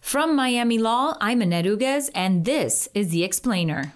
[0.00, 3.92] From Miami Law, I'm Annette Uguez, and this is The Explainer.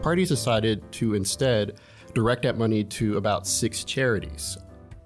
[0.00, 1.78] Parties decided to instead
[2.14, 4.56] direct that money to about six charities,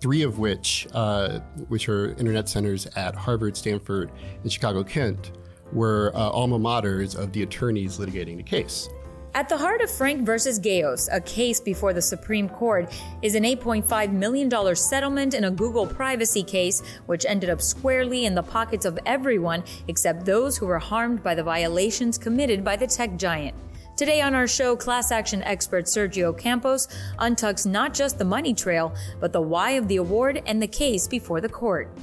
[0.01, 4.13] three of which, uh, which are internet centers at Harvard, Stanford,
[4.43, 5.33] and Chicago Kent,
[5.73, 8.89] were uh, alma maters of the attorneys litigating the case.
[9.37, 12.91] At the heart of Frank versus Gaos, a case before the Supreme Court,
[13.21, 18.35] is an $8.5 million settlement in a Google privacy case, which ended up squarely in
[18.35, 22.87] the pockets of everyone except those who were harmed by the violations committed by the
[22.87, 23.55] tech giant.
[23.95, 28.95] Today on our show, class action expert Sergio Campos untucks not just the money trail,
[29.21, 31.95] but the why of the award and the case before the court.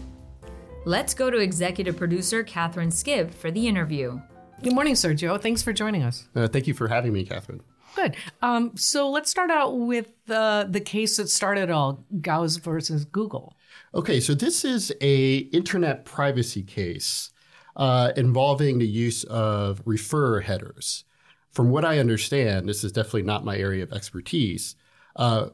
[0.86, 4.22] Let's go to executive producer Catherine Skipp for the interview.
[4.64, 5.40] Good morning, Sergio.
[5.42, 6.26] Thanks for joining us.
[6.34, 7.60] Uh, thank you for having me, Catherine.
[7.98, 8.16] Good.
[8.42, 13.58] Um, so let's start out with uh, the case that started all Gaos versus Google.
[13.94, 17.32] Okay, so this is a internet privacy case
[17.76, 21.04] uh, involving the use of referrer headers.
[21.52, 24.78] From what I understand, this is definitely not my area of expertise.
[25.18, 25.50] Uh,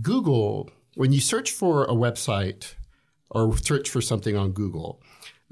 [0.00, 2.76] Google, when you search for a website
[3.28, 5.02] or search for something on Google,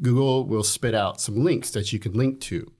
[0.03, 2.71] Google will spit out some links that you can link to.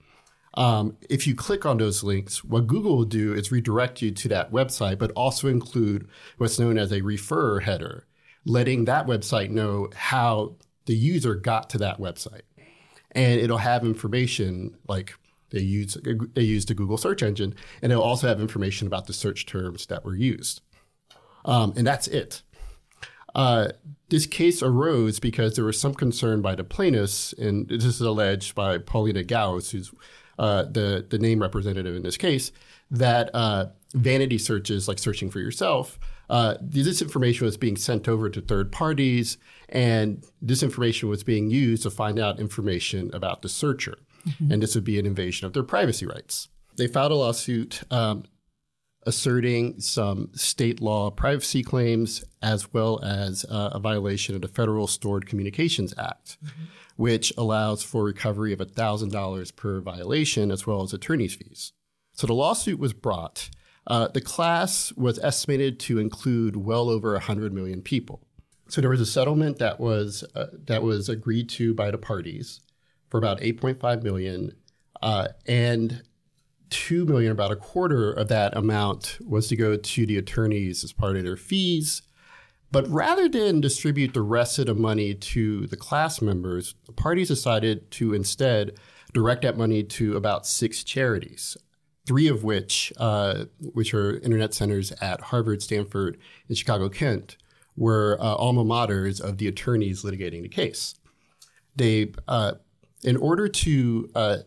[0.55, 4.27] Um, if you click on those links, what Google will do is redirect you to
[4.29, 8.05] that website, but also include what's known as a referrer header,
[8.45, 10.55] letting that website know how
[10.87, 12.41] the user got to that website.
[13.11, 15.13] And it'll have information like
[15.51, 15.97] they use
[16.33, 19.85] they used the Google search engine, and it'll also have information about the search terms
[19.87, 20.61] that were used.
[21.43, 22.41] Um, and that's it.
[23.35, 23.69] Uh,
[24.09, 28.55] this case arose because there was some concern by the plaintiffs, and this is alleged
[28.55, 29.91] by Paulina Gaos, who's
[30.37, 32.51] uh, the the name representative in this case,
[32.89, 35.97] that uh, vanity searches, like searching for yourself,
[36.29, 39.37] uh, this information was being sent over to third parties,
[39.69, 44.51] and this information was being used to find out information about the searcher, mm-hmm.
[44.51, 46.47] and this would be an invasion of their privacy rights.
[46.77, 48.23] They filed a lawsuit um,
[49.03, 54.87] asserting some state law privacy claims as well as uh, a violation of the Federal
[54.87, 56.63] Stored Communications Act, mm-hmm.
[56.97, 61.73] which allows for recovery of $1,000 per violation as well as attorney's fees.
[62.13, 63.49] So the lawsuit was brought.
[63.87, 68.21] Uh, the class was estimated to include well over 100 million people.
[68.67, 72.61] So there was a settlement that was uh, that was agreed to by the parties
[73.09, 74.55] for about 8.5 million,
[75.01, 76.03] uh, and
[76.71, 80.91] 2 million, about a quarter of that amount was to go to the attorneys as
[80.91, 82.01] part of their fees.
[82.71, 87.27] But rather than distribute the rest of the money to the class members, the parties
[87.27, 88.79] decided to instead
[89.13, 91.57] direct that money to about six charities,
[92.07, 96.17] three of which, uh, which are internet centers at Harvard, Stanford,
[96.47, 97.35] and Chicago Kent,
[97.75, 100.95] were uh, alma maters of the attorneys litigating the case.
[101.75, 102.53] They, uh,
[103.03, 104.37] in order to uh,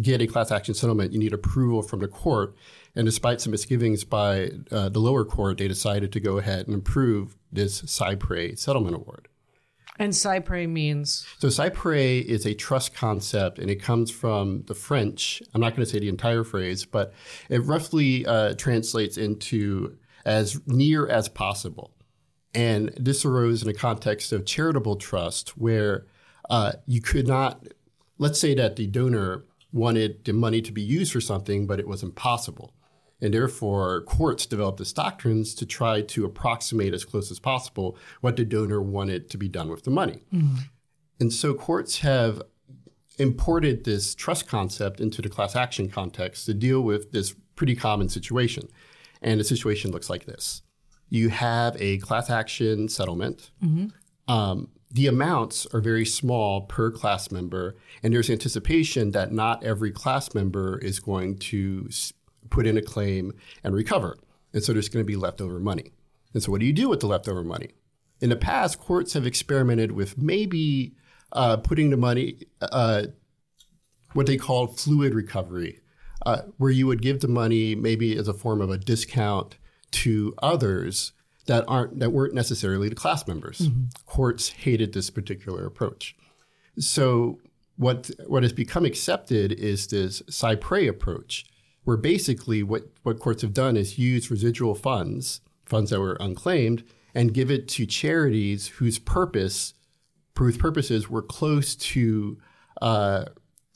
[0.00, 2.54] get a class action settlement, you need approval from the court.
[2.94, 6.76] And despite some misgivings by uh, the lower court, they decided to go ahead and
[6.76, 9.28] approve this cy pres settlement award.
[10.00, 11.26] And Cy pres means?
[11.40, 15.42] So Cy pres is a trust concept, and it comes from the French.
[15.52, 17.12] I'm not going to say the entire phrase, but
[17.50, 21.92] it roughly uh, translates into as near as possible.
[22.54, 26.06] And this arose in a context of charitable trust, where
[26.48, 27.62] uh, you could not,
[28.16, 31.88] let's say that the donor wanted the money to be used for something, but it
[31.88, 32.74] was impossible.
[33.20, 38.36] And therefore, courts developed these doctrines to try to approximate as close as possible what
[38.36, 40.24] the donor wanted to be done with the money.
[40.32, 40.56] Mm-hmm.
[41.20, 42.42] And so courts have
[43.18, 48.08] imported this trust concept into the class action context to deal with this pretty common
[48.08, 48.68] situation.
[49.20, 50.62] And the situation looks like this
[51.10, 53.50] you have a class action settlement.
[53.62, 54.32] Mm-hmm.
[54.32, 59.92] Um, the amounts are very small per class member, and there's anticipation that not every
[59.92, 61.88] class member is going to
[62.50, 64.18] put in a claim and recover.
[64.52, 65.92] And so there's going to be leftover money.
[66.34, 67.70] And so, what do you do with the leftover money?
[68.20, 70.94] In the past, courts have experimented with maybe
[71.32, 73.04] uh, putting the money, uh,
[74.12, 75.80] what they call fluid recovery,
[76.26, 79.56] uh, where you would give the money maybe as a form of a discount
[79.92, 81.12] to others
[81.50, 83.58] that aren't that weren't necessarily the class members.
[83.58, 83.86] Mm-hmm.
[84.06, 86.14] Courts hated this particular approach.
[86.78, 87.40] So
[87.76, 91.44] what what has become accepted is this cy pres approach,
[91.82, 96.84] where basically what, what courts have done is use residual funds, funds that were unclaimed,
[97.16, 99.74] and give it to charities whose purpose,
[100.38, 102.38] whose purposes were close to
[102.80, 103.24] uh,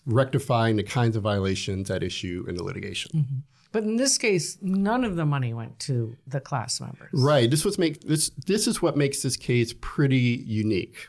[0.07, 3.11] rectifying the kinds of violations at issue in the litigation.
[3.13, 3.39] Mm-hmm.
[3.75, 7.11] But in this case, none of the money went to the class members.
[7.13, 7.51] Right.
[7.51, 11.09] This was make this this is what makes this case pretty unique.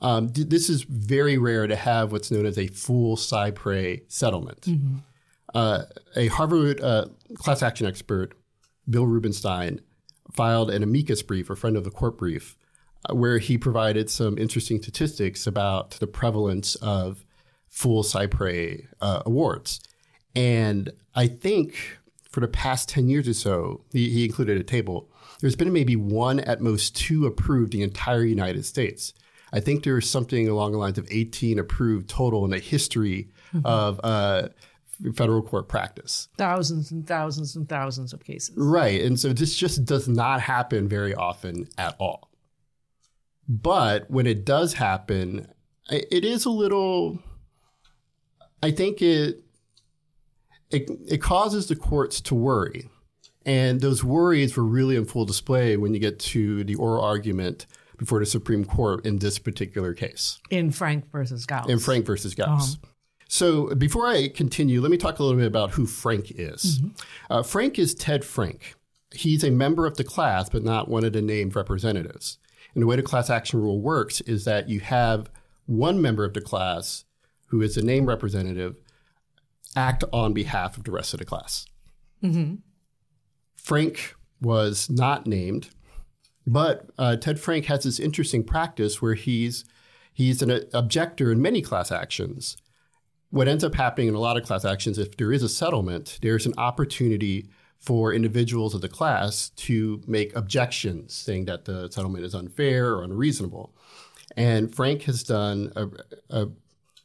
[0.00, 4.68] um, this is very rare to have what's known as a full cy pres settlement.
[5.52, 5.82] Uh,
[6.14, 8.32] a Harvard uh, class action expert,
[8.88, 9.80] Bill Rubenstein,
[10.32, 12.56] filed an amicus brief, or friend of the court brief,
[13.10, 17.24] uh, where he provided some interesting statistics about the prevalence of
[17.66, 19.80] full cy pres uh, awards.
[20.38, 21.98] And I think
[22.30, 25.96] for the past 10 years or so, he, he included a table, there's been maybe
[25.96, 29.12] one, at most two approved in the entire United States.
[29.52, 33.30] I think there's something along the lines of 18 approved total in the history
[33.64, 34.50] of uh,
[35.16, 36.28] federal court practice.
[36.36, 38.54] Thousands and thousands and thousands of cases.
[38.56, 39.00] Right.
[39.00, 42.30] And so this just does not happen very often at all.
[43.48, 45.48] But when it does happen,
[45.90, 47.18] it is a little,
[48.62, 49.42] I think it,
[50.70, 52.88] it, it causes the courts to worry.
[53.46, 57.66] And those worries were really in full display when you get to the oral argument
[57.96, 61.68] before the Supreme Court in this particular case, In Frank versus Gaos.
[61.68, 62.76] in Frank versus Gaos.
[63.28, 66.80] So before I continue, let me talk a little bit about who Frank is.
[67.28, 68.74] Uh, Frank is Ted Frank.
[69.12, 72.38] He's a member of the class, but not one of the named representatives.
[72.74, 75.30] And the way the class action rule works is that you have
[75.66, 77.04] one member of the class
[77.46, 78.76] who is a named representative
[79.76, 81.66] act on behalf of the rest of the class.
[83.56, 85.70] Frank was not named,
[86.46, 89.64] but uh, Ted Frank has this interesting practice where he's
[90.12, 92.56] he's an objector in many class actions.
[93.30, 96.18] What ends up happening in a lot of class actions, if there is a settlement,
[96.22, 102.24] there's an opportunity for individuals of the class to make objections, saying that the settlement
[102.24, 103.74] is unfair or unreasonable.
[104.36, 105.88] And Frank has done a,
[106.30, 106.48] a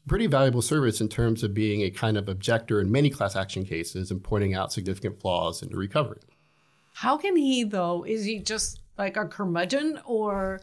[0.07, 3.65] pretty valuable service in terms of being a kind of objector in many class action
[3.65, 6.21] cases and pointing out significant flaws in the recovery.
[6.93, 8.03] How can he, though?
[8.03, 10.61] Is he just like a curmudgeon or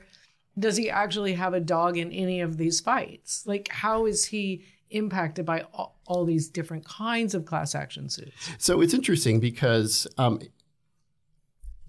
[0.58, 3.44] does he actually have a dog in any of these fights?
[3.46, 8.32] Like, how is he impacted by all, all these different kinds of class action suits?
[8.58, 10.40] So it's interesting because um,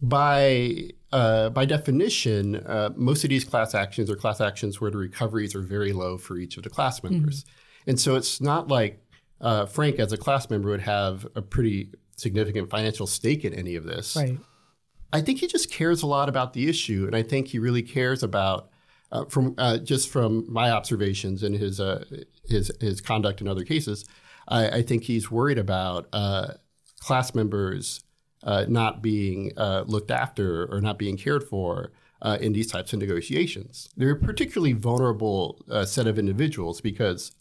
[0.02, 4.98] by uh, by definition, uh, most of these class actions are class actions where the
[4.98, 7.46] recoveries are very low for each of the class members,
[7.88, 9.04] and so it's not like
[9.42, 13.76] uh, Frank, as a class member, would have a pretty significant financial stake in any
[13.76, 14.16] of this.
[14.16, 14.38] Right.
[15.12, 17.82] I think he just cares a lot about the issue, and I think he really
[17.82, 18.70] cares about,
[19.12, 22.06] uh, from uh, just from my observations and his uh,
[22.46, 24.06] his his conduct in other cases,
[24.48, 26.54] I, I think he's worried about uh,
[27.00, 28.02] class members
[28.44, 31.92] uh, not being uh, looked after or not being cared for.
[32.24, 37.32] Uh, in these types of negotiations, they're a particularly vulnerable uh, set of individuals because,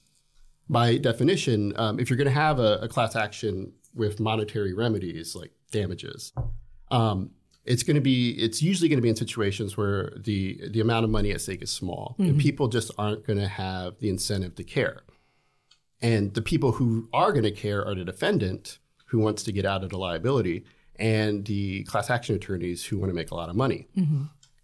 [0.71, 5.37] by definition, um, if you're going to have a, a class action with monetary remedies
[5.37, 6.33] like damages,
[6.91, 7.31] um,
[7.65, 11.05] it's going to be it's usually going to be in situations where the the amount
[11.05, 12.17] of money at stake is small.
[12.19, 15.03] And people just aren't going to have the incentive to care.
[16.01, 19.67] And the people who are going to care are the defendant who wants to get
[19.67, 20.65] out of the liability
[21.01, 23.89] and the class action attorneys who want to make a lot of money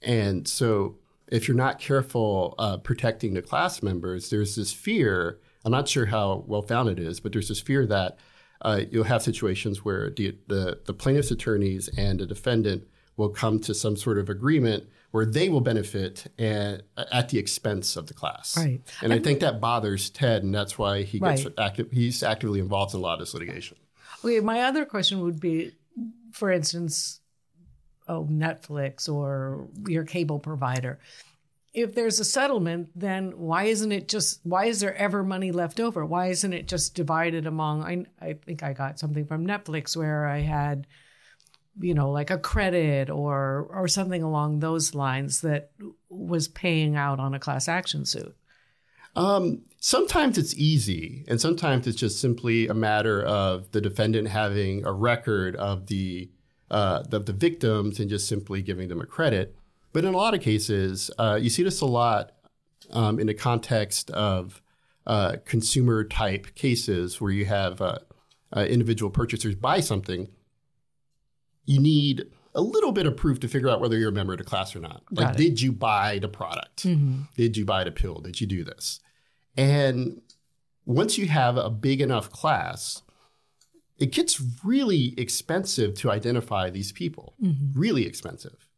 [0.03, 0.97] and so
[1.29, 6.07] if you're not careful uh, protecting the class members there's this fear i'm not sure
[6.07, 8.17] how well founded it is but there's this fear that
[8.63, 12.83] uh, you'll have situations where the, the, the plaintiff's attorneys and the defendant
[13.19, 17.97] will come to some sort of agreement where they will benefit at, at the expense
[17.97, 18.57] of the class.
[18.57, 18.81] Right.
[19.03, 21.55] And I think that bothers Ted, and that's why he gets Right.
[21.59, 21.91] active.
[21.93, 23.77] He's actively involved in a lot of this litigation.
[24.25, 25.73] Okay, my other question would be,
[26.37, 27.21] for instance,
[28.09, 30.99] oh, Netflix or your cable provider.
[31.73, 35.81] If there's a settlement, then why isn't it just why is there ever money left
[35.81, 36.05] over?
[36.05, 40.27] Why isn't it just divided among I I think I got something from Netflix where
[40.27, 40.87] I had
[41.79, 45.71] you know like a credit or or something along those lines that
[46.09, 48.35] was paying out on a class action suit.
[49.17, 54.85] Um, sometimes it's easy, and sometimes it's just simply a matter of the defendant having
[54.85, 56.31] a record of the
[56.71, 59.57] uh, of the victims and just simply giving them a credit.
[59.93, 62.33] But in a lot of cases, uh, you see this a lot
[62.91, 64.61] um, in the context of
[65.07, 67.99] uh, consumer type cases where you have uh,
[68.55, 70.29] uh, individual purchasers buy something.
[71.65, 74.39] You need a little bit of proof to figure out whether you're a member of
[74.39, 75.03] the class or not.
[75.11, 76.83] Like, did you buy the product?
[77.37, 78.17] Did you buy the pill?
[78.17, 79.01] Did you do this?
[79.57, 80.21] And
[80.85, 83.03] once you have a big enough class,
[83.99, 87.79] it gets really expensive to identify these people, mm-hmm.
[87.79, 88.69] really expensive.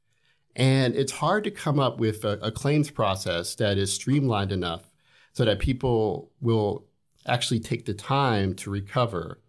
[0.54, 4.90] And it's hard to come up with a, a claims process that is streamlined enough
[5.32, 6.84] so that people will
[7.26, 9.40] actually take the time to recover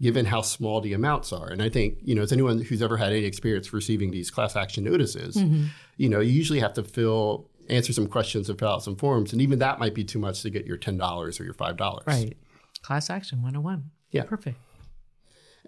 [0.00, 1.48] given how small the amounts are.
[1.48, 4.54] And I think, you know, as anyone who's ever had any experience receiving these class
[4.54, 5.66] action notices, mm-hmm.
[5.96, 9.32] you know, you usually have to fill answer some questions and fill out some forms,
[9.32, 11.76] and even that might be too much to get your ten dollars or your five
[11.76, 12.04] dollars.
[12.06, 12.36] Right.
[12.82, 13.90] Class action 101.
[14.10, 14.22] Yeah.
[14.22, 14.58] Perfect.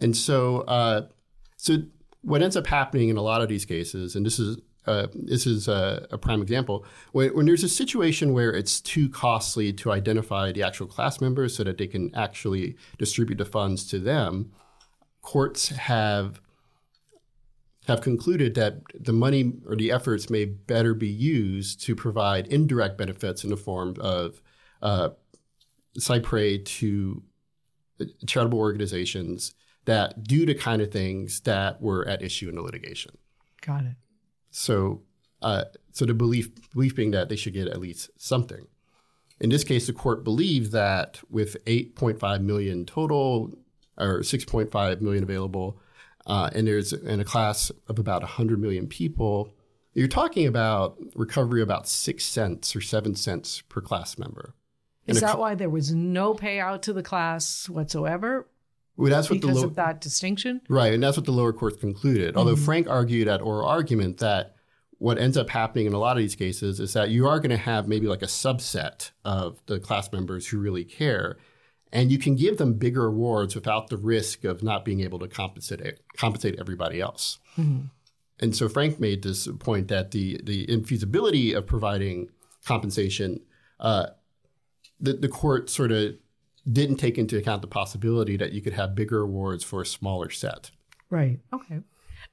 [0.01, 1.09] And so, uh,
[1.57, 1.79] so
[2.23, 5.47] what ends up happening in a lot of these cases, and this is uh, this
[5.47, 9.93] is a, a prime example, when, when, there's a situation where it's too costly to
[9.93, 14.51] identify the actual class members so that they can actually distribute the funds to them,
[15.21, 16.41] courts have
[17.87, 22.99] have concluded that the money or the efforts may better be used to provide indirect
[22.99, 24.41] benefits in the form of
[24.83, 25.11] uh,
[25.99, 27.23] cy pres to
[28.27, 29.55] charitable organizations
[29.87, 33.17] that do the kind of things that were at issue in the litigation.
[33.61, 33.97] Got it.
[34.51, 35.03] So,
[35.43, 38.67] uh, so the belief belief being that they should get at least something.
[39.41, 43.55] In this case, the court believed that with 8.5 million total
[43.97, 45.81] or 6.5 million available,
[46.31, 49.53] uh, and there's in a class of about 100 million people,
[49.95, 54.55] you're talking about recovery about six cents or seven cents per class member.
[55.09, 58.47] Is that why there was no payout to the class whatsoever?
[58.97, 60.93] Well, that's what because the of that distinction, right?
[60.95, 62.37] And that's what the lower courts concluded.
[62.37, 62.65] Although mm-hmm.
[62.65, 64.55] Frank argued at oral argument that
[64.99, 67.51] what ends up happening in a lot of these cases is that you are going
[67.51, 71.39] to have maybe like a subset of the class members who really care,
[71.93, 75.29] and you can give them bigger awards without the risk of not being able to
[75.29, 77.39] compensate compensate everybody else.
[77.59, 77.87] Mm-hmm.
[78.41, 82.31] And so Frank made this point that the the infeasibility of providing
[82.65, 83.41] compensation,
[83.79, 84.07] uh,
[84.99, 86.15] the the court sort of
[86.71, 90.31] didn't take into account the possibility that you could have bigger awards for a smaller
[90.31, 90.71] set.
[91.09, 91.41] Right.
[91.53, 91.81] Okay.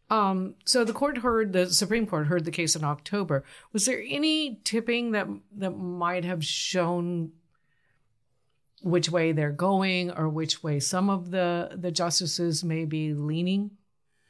[0.09, 3.43] Um, so the court heard the Supreme Court heard the case in October.
[3.73, 7.31] Was there any tipping that that might have shown
[8.81, 13.71] which way they're going or which way some of the the justices may be leaning?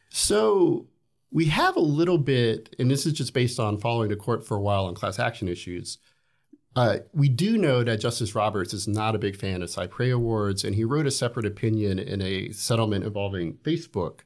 [0.10, 0.88] So
[1.32, 4.56] we have a little bit, and this is just based on following the court for
[4.56, 5.98] a while on class action issues.
[6.76, 10.14] Uh, we do know that Justice Roberts is not a big fan of cy pres
[10.14, 14.20] Awards, and he wrote a separate opinion in a settlement involving Facebook,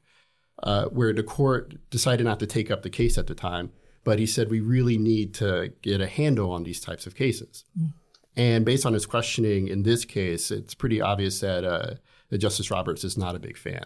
[0.62, 3.72] uh, where the court decided not to take up the case at the time.
[4.04, 7.64] But he said we really need to get a handle on these types of cases.
[7.80, 7.92] Mm.
[8.36, 11.94] And based on his questioning in this case, it's pretty obvious that, uh,
[12.30, 13.84] that Justice Roberts is not a big fan.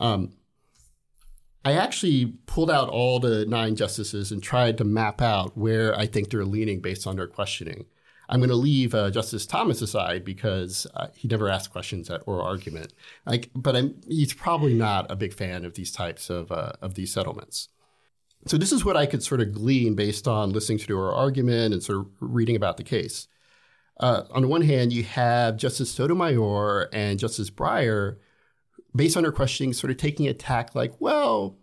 [0.00, 0.32] Um,
[1.64, 6.06] I actually pulled out all the nine justices and tried to map out where I
[6.06, 7.86] think they're leaning based on their questioning.
[8.28, 12.22] I'm going to leave uh, Justice Thomas aside because uh, he never asked questions at
[12.26, 12.92] oral argument.
[13.26, 16.94] Like, but I'm, he's probably not a big fan of these types of uh, of
[16.94, 17.68] these settlements.
[18.46, 21.14] So this is what I could sort of glean based on listening to the oral
[21.14, 23.28] argument and sort of reading about the case.
[24.00, 28.16] Uh, on the one hand, you have Justice Sotomayor and Justice Breyer,
[28.94, 31.58] based on her questioning, sort of taking a tack like, well,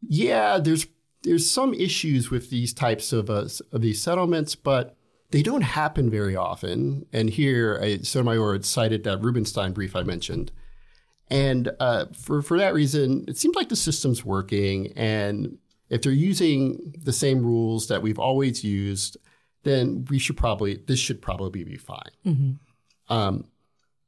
[0.00, 0.86] yeah, there's
[1.22, 4.96] there's some issues with these types of uh, of these settlements, but
[5.30, 7.06] they don't happen very often.
[7.12, 10.52] And here, I, Sotomayor cited that Rubenstein brief I mentioned.
[11.30, 14.92] And uh, for, for that reason, it seems like the system's working.
[14.96, 15.58] And
[15.90, 19.18] if they're using the same rules that we've always used,
[19.64, 22.10] then we should probably, this should probably be fine.
[22.24, 23.12] Mm-hmm.
[23.14, 23.44] Um,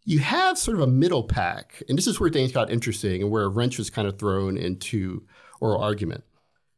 [0.04, 3.30] you have sort of a middle pack, and this is where things got interesting and
[3.30, 5.22] where a wrench was kind of thrown into
[5.60, 6.24] oral argument.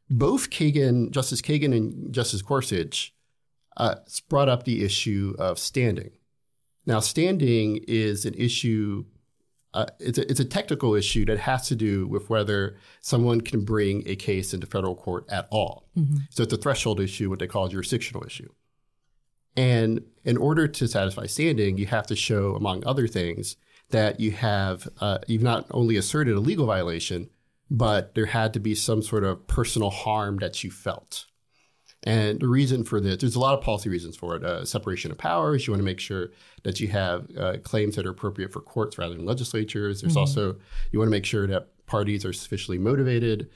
[0.09, 3.13] Both Kagan, Justice Kagan and Justice Gorsuch
[3.77, 3.95] uh,
[4.29, 6.11] brought up the issue of standing.
[6.85, 9.05] Now, standing is an issue.
[9.73, 13.63] Uh, it's, a, it's a technical issue that has to do with whether someone can
[13.63, 15.87] bring a case into federal court at all.
[15.97, 16.17] Mm-hmm.
[16.29, 18.49] So it's a threshold issue, what they call a jurisdictional issue.
[19.55, 23.55] And in order to satisfy standing, you have to show, among other things,
[23.89, 27.29] that you have uh, you've not only asserted a legal violation,
[27.69, 31.25] but there had to be some sort of personal harm that you felt.
[32.05, 34.43] And the reason for this, there's a lot of policy reasons for it.
[34.43, 35.65] Uh, separation of powers.
[35.65, 36.31] You want to make sure
[36.63, 40.01] that you have uh, claims that are appropriate for courts rather than legislatures.
[40.01, 40.19] There's mm-hmm.
[40.19, 40.57] also,
[40.91, 43.49] you want to make sure that parties are sufficiently motivated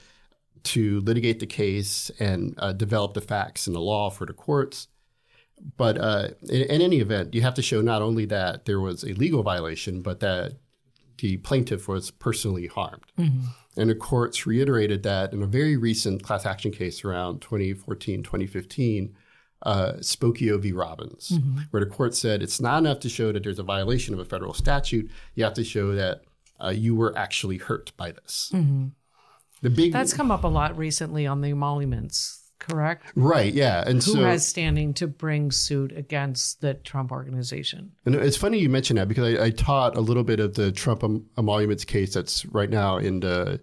[0.64, 4.88] to litigate the case and uh, develop the facts and the law for the courts.
[5.76, 9.04] But uh, in, in, any event, you have to show not only that there was
[9.04, 10.54] a legal violation, but that
[11.18, 13.04] the plaintiff was personally harmed.
[13.18, 13.46] Mm-hmm.
[13.76, 19.14] And the courts reiterated that in a very recent class action case around 2014, 2015,
[19.62, 20.72] uh, Spokeo v.
[20.72, 21.60] Robins, mm-hmm.
[21.70, 24.24] where the court said it's not enough to show that there's a violation of a
[24.24, 25.10] federal statute.
[25.34, 26.22] You have to show that
[26.62, 28.50] uh, you were actually hurt by this.
[28.54, 28.88] Mm-hmm.
[29.62, 33.06] The big that's come up a lot recently on the emoluments, correct?
[33.14, 33.52] Right.
[33.52, 33.84] Yeah.
[33.86, 37.92] And so who so, has standing to bring suit against the Trump organization?
[38.04, 40.72] And it's funny you mention that because I, I taught a little bit of the
[40.72, 41.02] Trump
[41.36, 43.60] emoluments case that's right now in the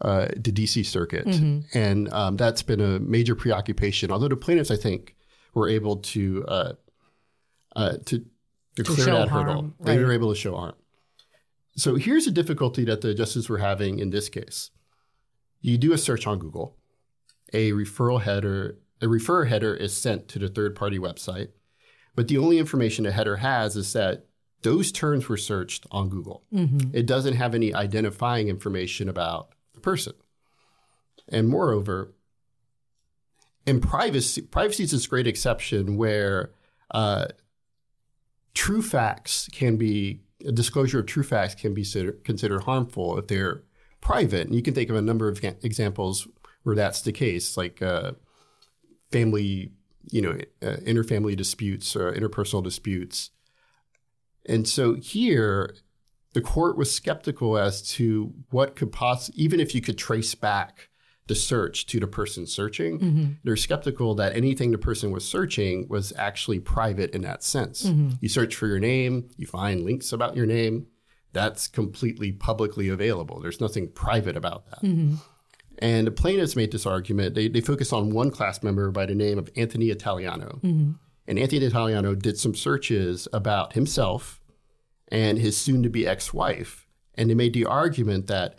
[0.00, 1.28] uh, the DC Circuit,
[1.74, 4.10] and um, that's been a major preoccupation.
[4.10, 5.14] Although the plaintiffs, I think,
[5.54, 6.72] were able to uh,
[7.76, 8.24] uh, to,
[8.76, 9.74] to clear that harm, hurdle.
[9.80, 10.04] They right.
[10.04, 10.74] were able to show harm.
[11.76, 14.70] So here's a difficulty that the justices were having in this case.
[15.60, 16.76] You do a search on Google,
[17.52, 21.48] a referral header, a referrer header is sent to the third party website,
[22.14, 24.26] but the only information a header has is that
[24.62, 26.44] those terms were searched on Google.
[26.94, 30.12] It doesn't have any identifying information about the person.
[31.28, 32.14] And moreover,
[33.66, 36.52] in privacy, privacy is this great exception where
[36.92, 37.26] uh,
[38.54, 43.28] true facts can be a disclosure of true facts can be considered, considered harmful if
[43.28, 43.62] they're
[44.00, 44.46] private.
[44.46, 46.26] And you can think of a number of examples
[46.62, 48.12] where that's the case, like uh,
[49.10, 49.72] family,
[50.10, 53.30] you know, uh, interfamily disputes or interpersonal disputes.
[54.46, 55.74] And so here,
[56.32, 60.88] the court was skeptical as to what could possibly, even if you could trace back
[61.28, 66.12] the search to the person searching, they're skeptical that anything the person was searching was
[66.16, 67.84] actually private in that sense.
[68.20, 70.88] You search for your name, you find links about your name,
[71.32, 73.40] that's completely publicly available.
[73.40, 74.82] There's nothing private about that.
[75.82, 77.34] And the plaintiffs made this argument.
[77.34, 80.60] They, they focused on one class member by the name of Anthony Italiano.
[81.26, 84.40] And Anthony Italiano did some searches about himself
[85.08, 86.86] and his soon to be ex wife.
[87.16, 88.54] And they made the argument that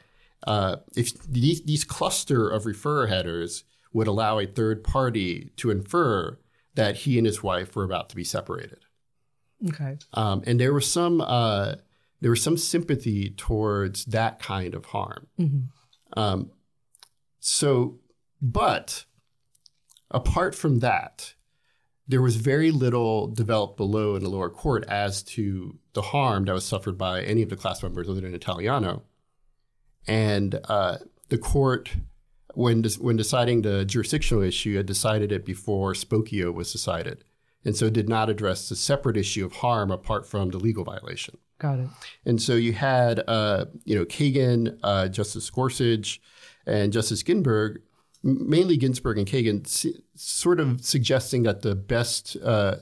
[0.46, 3.64] uh, if these, these cluster of referrer headers
[3.94, 6.38] would allow a third party to infer
[6.76, 8.80] that he and his wife were about to be separated.
[9.70, 9.98] Okay.
[10.14, 11.76] Um, and there was some uh,
[12.20, 15.28] there was some sympathy towards that kind of harm.
[16.18, 16.52] Um,
[17.46, 18.00] so,
[18.42, 19.04] but
[20.10, 21.34] apart from that,
[22.08, 26.54] there was very little developed below in the lower court as to the harm that
[26.54, 29.04] was suffered by any of the class members other than Italiano.
[30.08, 31.90] And uh, the court,
[32.54, 37.26] when des- when deciding the jurisdictional issue, had decided it before Spokeo was decided,
[37.66, 41.38] and so did not address the separate issue of harm apart from the legal violation.
[41.60, 41.90] Got it.
[42.26, 46.22] And so you had, uh, you know, Kagan, uh, Justice Gorsuch,
[46.66, 47.82] and Justice Ginsburg,
[48.24, 52.78] mainly Ginsburg and Kagan, s- sort of suggesting that the best uh,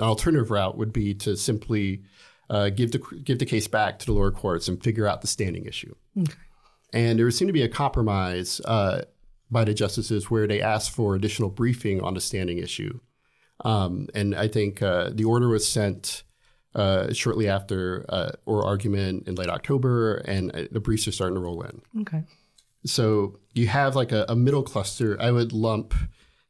[0.00, 2.02] alternative route would be to simply
[2.50, 5.26] uh, give the give the case back to the lower courts and figure out the
[5.26, 5.94] standing issue.
[6.18, 6.34] Okay.
[6.92, 9.02] And there seemed to be a compromise uh,
[9.50, 13.00] by the justices where they asked for additional briefing on the standing issue.
[13.64, 16.24] Um, and I think uh, the order was sent
[16.74, 21.36] uh, shortly after uh, oral argument in late October, and uh, the briefs are starting
[21.36, 21.80] to roll in.
[22.02, 22.24] Okay.
[22.84, 25.16] So you have like a, a middle cluster.
[25.20, 25.94] I would lump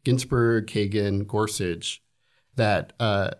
[0.04, 2.02] Ginsburg, Kagan, Gorsuch
[2.56, 3.30] that uh,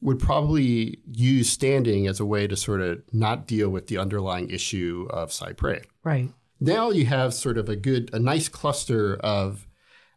[0.00, 4.50] would probably use standing as a way to sort of not deal with the underlying
[4.50, 5.84] issue of cy pres.
[6.04, 6.32] Right.
[6.60, 9.66] Now you have sort of a good, a nice cluster of,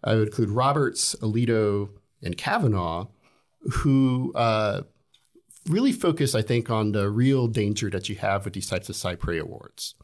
[0.03, 1.89] I would include Roberts, Alito,
[2.23, 3.07] and Kavanaugh,
[3.71, 4.81] who uh,
[5.69, 8.95] really focus, I think, on the real danger that you have with these types of
[8.95, 9.95] cy pres awards.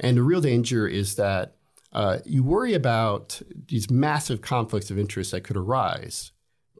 [0.00, 1.54] And the real danger is that
[1.92, 6.32] uh, you worry about these massive conflicts of interest that could arise,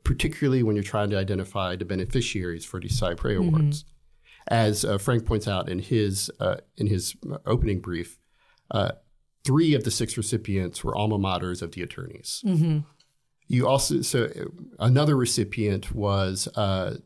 [0.04, 3.84] particularly when you're trying to identify the beneficiaries for these cy pres awards.
[4.48, 8.18] As uh, Frank points out in his uh, in his opening brief,
[8.70, 8.92] uh,
[9.44, 12.42] three of the six recipients were alma maters of the attorneys.
[13.48, 14.30] You also so
[14.78, 16.98] another recipient was uh,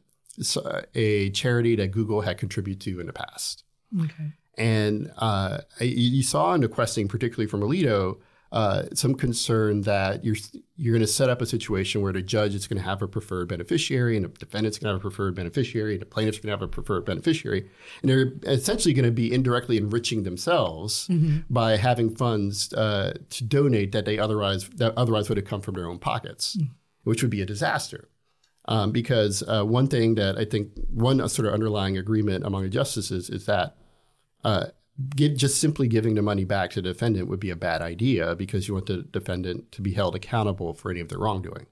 [0.94, 3.64] a charity that Google had contributed to in the past.
[3.98, 4.32] Okay.
[4.60, 8.18] And uh, you saw in the questioning, particularly from Alito,
[8.52, 10.36] uh, some concern that you're
[10.76, 13.08] you're going to set up a situation where the judge is going to have a
[13.08, 16.48] preferred beneficiary, and the defendant's going to have a preferred beneficiary, and the plaintiff's going
[16.48, 17.70] to have a preferred beneficiary,
[18.02, 21.06] and they're essentially going to be indirectly enriching themselves
[21.48, 25.74] by having funds uh, to donate that they otherwise that otherwise would have come from
[25.74, 26.58] their own pockets,
[27.04, 28.10] which would be a disaster.
[28.66, 32.68] Um, because uh, one thing that I think one sort of underlying agreement among the
[32.68, 33.76] justices is that
[34.44, 34.66] uh,
[35.16, 38.34] give, just simply giving the money back to the defendant would be a bad idea
[38.34, 41.66] because you want the defendant to be held accountable for any of their wrongdoing.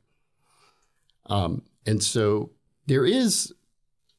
[1.27, 2.51] Um, and so
[2.87, 3.53] there is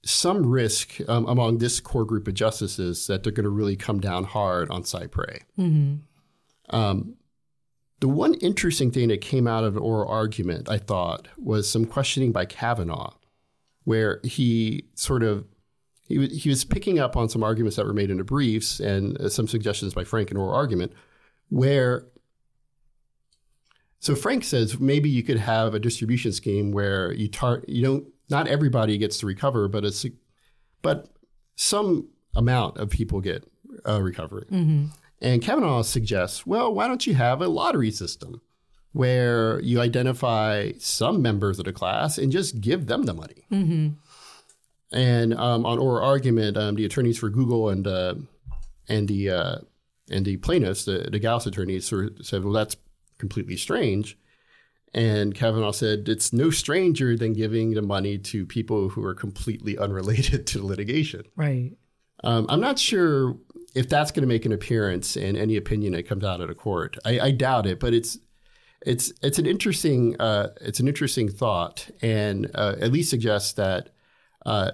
[0.03, 3.99] some risk um, among this core group of justices that they're going to really come
[3.99, 5.41] down hard on cy pres.
[6.69, 7.15] Um,
[7.99, 11.85] the one interesting thing that came out of an oral argument, I thought, was some
[11.85, 13.13] questioning by Kavanaugh,
[13.83, 15.45] where he sort of
[16.09, 18.79] he was, he was picking up on some arguments that were made in the briefs
[18.81, 20.91] and uh, some suggestions by Frank in oral argument,
[21.49, 22.05] where
[23.99, 28.07] so Frank says maybe you could have a distribution scheme where you tar- you don't
[28.29, 30.17] not everybody gets to recover, but sig-
[30.81, 31.09] but
[31.55, 33.43] some amount of people get
[33.87, 34.45] uh, recovery.
[35.21, 38.41] And Kavanaugh suggests, well, why don't you have a lottery system
[38.93, 43.45] where you identify some members of the class and just give them the money?
[43.51, 43.89] Mm-hmm.
[44.91, 48.15] And um, on oral argument, um, the attorneys for Google and uh,
[48.87, 49.55] and the uh,
[50.09, 52.75] and the plaintiffs, the, the Gaos attorneys, sort of said, well, that's
[53.17, 54.17] completely strange.
[54.93, 59.77] And Kavanaugh said, it's no stranger than giving the money to people who are completely
[59.77, 61.23] unrelated to the litigation.
[61.35, 61.73] Right.
[62.23, 63.37] Um, I'm not sure
[63.75, 66.55] if that's going to make an appearance in any opinion that comes out of the
[66.55, 66.97] court.
[67.05, 68.17] I, I doubt it, but it's
[68.85, 73.89] it's it's an interesting uh, it's an interesting thought, and uh, at least suggests that
[74.45, 74.71] uh,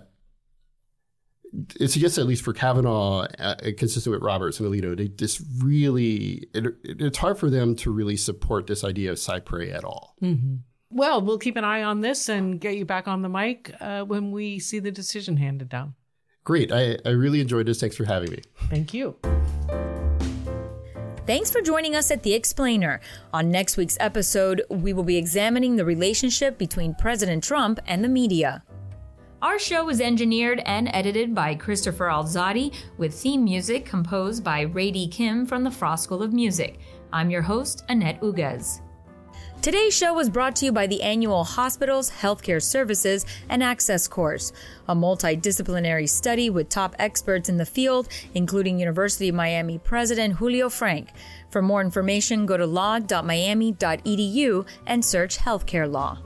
[1.79, 6.47] it suggests at least for Kavanaugh, uh, consistent with Roberts and Alito, they just really
[6.53, 10.15] it, it's hard for them to really support this idea of cy pres at all.
[10.21, 10.55] Mm-hmm.
[10.89, 14.03] Well, we'll keep an eye on this and get you back on the mic uh,
[14.03, 15.95] when we see the decision handed down.
[16.43, 16.71] Great.
[16.71, 17.79] I, I really enjoyed this.
[17.79, 18.41] Thanks for having me.
[18.69, 19.17] Thank you.
[21.25, 23.01] Thanks for joining us at The Explainer.
[23.33, 28.07] On next week's episode, we will be examining the relationship between President Trump and the
[28.07, 28.63] media.
[29.45, 35.07] Our show is engineered and edited by Christopher Alzadi, with theme music composed by Rady
[35.07, 36.79] Kim from the Frost School of Music.
[37.13, 38.81] I'm your host, Annette Uguez.
[39.61, 44.51] Today's show was brought to you by the annual Hospitals, Healthcare Services, and Access course,
[44.87, 50.69] a multidisciplinary study with top experts in the field, including University of Miami President Julio
[50.69, 51.09] Frenk.
[51.51, 56.17] For more information, go to law.miami.edu and search healthcare law.